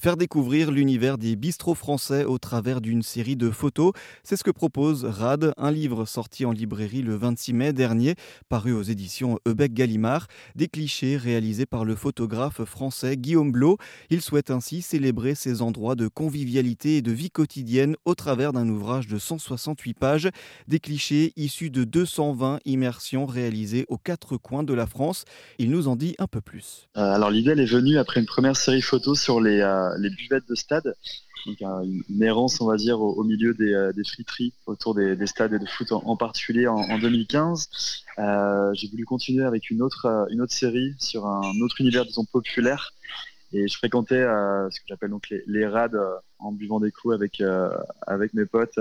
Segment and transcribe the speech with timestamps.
[0.00, 4.52] Faire découvrir l'univers des bistrots français au travers d'une série de photos, c'est ce que
[4.52, 8.14] propose RAD, un livre sorti en librairie le 26 mai dernier,
[8.48, 13.76] paru aux éditions Ebec Gallimard, des clichés réalisés par le photographe français Guillaume Blot.
[14.08, 18.68] Il souhaite ainsi célébrer ces endroits de convivialité et de vie quotidienne au travers d'un
[18.68, 20.28] ouvrage de 168 pages,
[20.68, 25.24] des clichés issus de 220 immersions réalisées aux quatre coins de la France.
[25.58, 26.88] Il nous en dit un peu plus.
[26.96, 30.48] Euh, alors l'idée est venue après une première série photo sur les euh, les buvettes
[30.48, 30.94] de stade.
[31.46, 35.52] Donc une errance, on va dire, au, milieu des, euh, des, friteries autour des, stades
[35.52, 37.68] et de foot en, particulier en, 2015.
[38.18, 42.04] Euh, j'ai voulu continuer avec une autre, euh, une autre série sur un autre univers,
[42.04, 42.92] disons, populaire
[43.52, 46.92] et je fréquentais euh, ce que j'appelle donc les, les rades euh, en buvant des
[46.92, 47.70] coups avec euh,
[48.06, 48.78] avec mes potes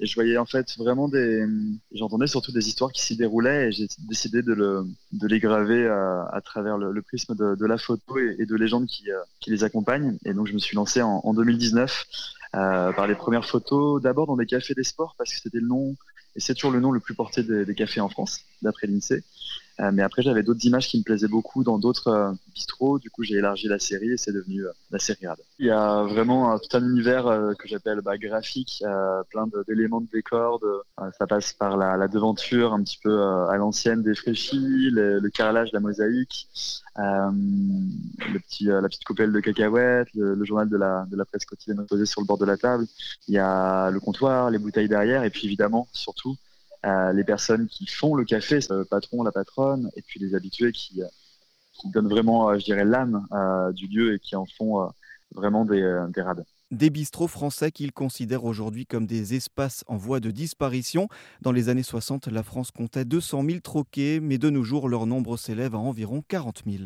[0.00, 1.44] et je voyais en fait vraiment des
[1.92, 5.86] j'entendais surtout des histoires qui s'y déroulaient et j'ai décidé de le de les graver
[5.88, 9.08] à travers le, prisme de, de, la photo et, de légendes qui
[9.40, 10.16] qui les accompagnent.
[10.24, 12.04] Et donc je me suis lancé en, en 2019
[12.52, 15.96] par les premières photos d'abord dans des cafés des sports parce que c'était le nom
[16.36, 19.24] et c'est toujours le nom le plus porté des, des cafés en France d'après l'INSEE
[19.80, 22.98] euh, mais après, j'avais d'autres images qui me plaisaient beaucoup dans d'autres euh, bistrots.
[22.98, 25.38] Du coup, j'ai élargi la série et c'est devenu euh, la série RAD.
[25.58, 27.24] Il y a vraiment tout un univers
[27.58, 28.82] que j'appelle bah, graphique,
[29.30, 30.60] plein d'éléments de, décor.
[31.18, 35.80] Ça passe par la, devanture un petit peu à l'ancienne défraîchie, le, le carrelage, la
[35.80, 36.48] mosaïque,
[36.96, 37.30] la
[38.88, 42.44] petite coupelle de cacahuètes, le, journal de la presse quotidienne posé sur le bord de
[42.44, 42.86] la table.
[43.28, 46.36] Il y a le comptoir, les bouteilles derrière et puis évidemment, surtout,
[46.84, 51.02] les personnes qui font le café, le patron, la patronne, et puis les habitués qui,
[51.02, 51.06] euh,
[51.92, 54.90] donnent vraiment, euh, je dirais, l'âme euh, du lieu et qui en font
[55.34, 56.44] vraiment des, des rades.
[56.70, 61.08] Des bistrots français qu'ils considèrent aujourd'hui comme des espaces en voie de disparition.
[61.42, 65.06] Dans les années 60, la France comptait 200 000 troquets, mais de nos jours, leur
[65.06, 66.84] nombre s'élève à environ 40 000.